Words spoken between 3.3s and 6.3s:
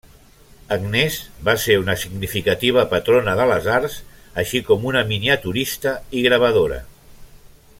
de les arts, així com una miniaturista i